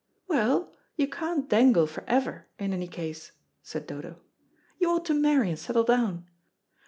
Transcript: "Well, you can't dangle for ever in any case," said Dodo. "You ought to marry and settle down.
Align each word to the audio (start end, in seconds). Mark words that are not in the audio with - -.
"Well, 0.27 0.71
you 0.95 1.07
can't 1.07 1.47
dangle 1.47 1.85
for 1.85 2.03
ever 2.07 2.47
in 2.57 2.73
any 2.73 2.87
case," 2.87 3.33
said 3.61 3.85
Dodo. 3.85 4.19
"You 4.79 4.89
ought 4.89 5.05
to 5.05 5.13
marry 5.13 5.49
and 5.51 5.59
settle 5.59 5.83
down. 5.83 6.25